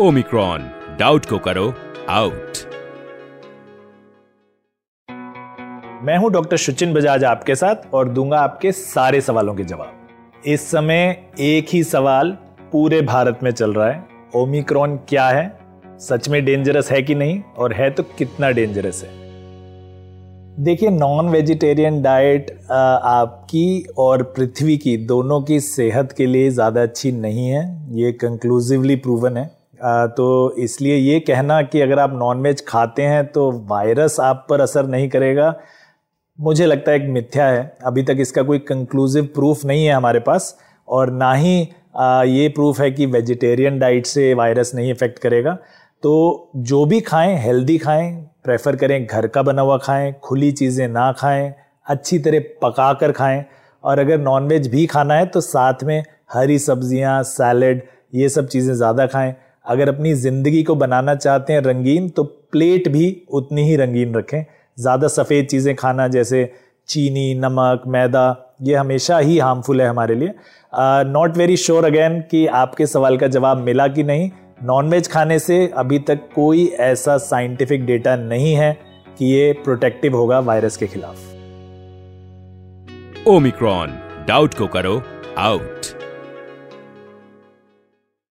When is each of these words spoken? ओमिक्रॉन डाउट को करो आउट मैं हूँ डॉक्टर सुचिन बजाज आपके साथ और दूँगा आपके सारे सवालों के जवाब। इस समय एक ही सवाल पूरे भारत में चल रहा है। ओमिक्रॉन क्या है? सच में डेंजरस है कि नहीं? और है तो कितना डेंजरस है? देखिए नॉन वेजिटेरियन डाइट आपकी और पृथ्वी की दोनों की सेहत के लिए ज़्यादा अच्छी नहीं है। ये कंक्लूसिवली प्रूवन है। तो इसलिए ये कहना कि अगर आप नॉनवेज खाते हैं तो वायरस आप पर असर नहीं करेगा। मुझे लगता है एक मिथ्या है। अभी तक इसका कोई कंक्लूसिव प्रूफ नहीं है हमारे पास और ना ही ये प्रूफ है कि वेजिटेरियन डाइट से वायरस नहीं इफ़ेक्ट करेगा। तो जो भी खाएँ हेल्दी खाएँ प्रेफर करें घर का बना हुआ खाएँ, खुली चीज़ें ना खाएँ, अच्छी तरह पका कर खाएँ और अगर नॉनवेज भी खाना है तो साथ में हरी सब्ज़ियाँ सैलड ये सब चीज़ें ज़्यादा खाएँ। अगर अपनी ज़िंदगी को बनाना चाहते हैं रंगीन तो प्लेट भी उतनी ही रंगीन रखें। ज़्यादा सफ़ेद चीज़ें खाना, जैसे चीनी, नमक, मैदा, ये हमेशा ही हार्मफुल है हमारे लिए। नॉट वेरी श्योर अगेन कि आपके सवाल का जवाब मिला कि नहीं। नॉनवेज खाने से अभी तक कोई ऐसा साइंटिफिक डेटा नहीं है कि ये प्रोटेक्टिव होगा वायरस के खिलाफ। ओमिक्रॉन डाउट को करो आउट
ओमिक्रॉन 0.00 0.62
डाउट 0.98 1.26
को 1.26 1.38
करो 1.38 1.64
आउट 2.10 2.58
मैं 6.04 6.16
हूँ 6.18 6.30
डॉक्टर 6.32 6.56
सुचिन 6.56 6.94
बजाज 6.94 7.24
आपके 7.24 7.54
साथ 7.54 7.94
और 7.94 8.08
दूँगा 8.08 8.40
आपके 8.40 8.72
सारे 8.72 9.20
सवालों 9.20 9.54
के 9.54 9.64
जवाब। 9.64 10.42
इस 10.46 10.66
समय 10.70 11.16
एक 11.40 11.66
ही 11.68 11.84
सवाल 11.84 12.36
पूरे 12.72 13.00
भारत 13.02 13.40
में 13.42 13.50
चल 13.50 13.74
रहा 13.74 13.88
है। 13.88 14.04
ओमिक्रॉन 14.36 14.96
क्या 15.08 15.28
है? 15.28 15.46
सच 16.00 16.28
में 16.28 16.44
डेंजरस 16.44 16.90
है 16.92 17.02
कि 17.02 17.14
नहीं? 17.14 17.42
और 17.58 17.72
है 17.72 17.90
तो 17.90 18.02
कितना 18.18 18.50
डेंजरस 18.50 19.04
है? 19.04 19.10
देखिए 20.64 20.90
नॉन 20.90 21.28
वेजिटेरियन 21.28 22.02
डाइट 22.02 22.56
आपकी 22.72 23.84
और 23.98 24.22
पृथ्वी 24.36 24.76
की 24.76 24.96
दोनों 25.06 25.42
की 25.42 25.60
सेहत 25.62 26.12
के 26.12 26.26
लिए 26.26 26.50
ज़्यादा 26.50 26.82
अच्छी 26.82 27.12
नहीं 27.12 27.48
है। 27.48 27.68
ये 27.96 28.12
कंक्लूसिवली 28.12 28.96
प्रूवन 28.96 29.36
है। 29.36 29.52
तो 29.84 30.54
इसलिए 30.58 30.96
ये 30.96 31.18
कहना 31.20 31.60
कि 31.62 31.80
अगर 31.80 31.98
आप 31.98 32.12
नॉनवेज 32.14 32.64
खाते 32.68 33.02
हैं 33.02 33.26
तो 33.28 33.50
वायरस 33.68 34.18
आप 34.22 34.46
पर 34.50 34.60
असर 34.60 34.86
नहीं 34.88 35.08
करेगा। 35.08 35.54
मुझे 36.38 36.66
लगता 36.66 36.92
है 36.92 36.98
एक 36.98 37.08
मिथ्या 37.10 37.46
है। 37.46 37.76
अभी 37.86 38.02
तक 38.02 38.16
इसका 38.20 38.42
कोई 38.42 38.58
कंक्लूसिव 38.60 39.24
प्रूफ 39.34 39.64
नहीं 39.64 39.84
है 39.86 39.92
हमारे 39.92 40.20
पास 40.20 40.56
और 40.88 41.10
ना 41.12 41.32
ही 41.34 41.56
ये 42.28 42.48
प्रूफ 42.54 42.80
है 42.80 42.90
कि 42.90 43.06
वेजिटेरियन 43.08 43.78
डाइट 43.78 44.06
से 44.06 44.32
वायरस 44.34 44.74
नहीं 44.74 44.90
इफ़ेक्ट 44.90 45.18
करेगा। 45.18 45.56
तो 46.02 46.50
जो 46.58 46.84
भी 46.86 47.00
खाएँ 47.02 47.36
हेल्दी 47.40 47.78
खाएँ 47.78 48.10
प्रेफर 48.44 48.76
करें 48.76 49.04
घर 49.06 49.26
का 49.26 49.42
बना 49.42 49.62
हुआ 49.62 49.76
खाएँ, 49.78 50.12
खुली 50.22 50.50
चीज़ें 50.52 50.86
ना 50.88 51.10
खाएँ, 51.12 51.52
अच्छी 51.86 52.18
तरह 52.18 52.40
पका 52.62 52.92
कर 52.94 53.12
खाएँ 53.12 53.44
और 53.84 53.98
अगर 53.98 54.18
नॉनवेज 54.20 54.68
भी 54.70 54.86
खाना 54.86 55.14
है 55.14 55.26
तो 55.26 55.40
साथ 55.42 55.84
में 55.84 56.02
हरी 56.32 56.58
सब्ज़ियाँ 56.60 57.22
सैलड 57.24 57.82
ये 58.14 58.28
सब 58.28 58.48
चीज़ें 58.48 58.74
ज़्यादा 58.74 59.06
खाएँ। 59.06 59.34
अगर 59.64 59.88
अपनी 59.88 60.12
ज़िंदगी 60.14 60.62
को 60.62 60.74
बनाना 60.74 61.14
चाहते 61.14 61.52
हैं 61.52 61.60
रंगीन 61.62 62.08
तो 62.08 62.22
प्लेट 62.24 62.88
भी 62.88 63.06
उतनी 63.30 63.62
ही 63.62 63.76
रंगीन 63.76 64.14
रखें। 64.14 64.44
ज़्यादा 64.78 65.08
सफ़ेद 65.08 65.46
चीज़ें 65.46 65.74
खाना, 65.76 66.08
जैसे 66.08 66.52
चीनी, 66.88 67.34
नमक, 67.34 67.82
मैदा, 67.88 68.56
ये 68.62 68.74
हमेशा 68.74 69.18
ही 69.18 69.38
हार्मफुल 69.38 69.80
है 69.80 69.88
हमारे 69.88 70.14
लिए। 70.14 70.34
नॉट 71.06 71.36
वेरी 71.36 71.56
श्योर 71.56 71.84
अगेन 71.84 72.20
कि 72.30 72.46
आपके 72.54 72.86
सवाल 72.86 73.16
का 73.16 73.26
जवाब 73.28 73.58
मिला 73.58 73.86
कि 73.88 74.02
नहीं। 74.02 74.30
नॉनवेज 74.62 75.08
खाने 75.08 75.38
से 75.38 75.66
अभी 75.76 75.98
तक 76.00 76.28
कोई 76.34 76.66
ऐसा 76.82 77.16
साइंटिफिक 77.20 77.84
डेटा 77.86 78.16
नहीं 78.16 78.54
है 78.54 78.76
कि 79.18 79.26
ये 79.26 79.52
प्रोटेक्टिव 79.64 80.16
होगा 80.16 80.38
वायरस 80.40 80.76
के 80.76 80.86
खिलाफ। 80.86 81.32
ओमिक्रॉन 83.28 83.98
डाउट 84.28 84.54
को 84.54 84.66
करो 84.66 85.02
आउट 85.38 85.86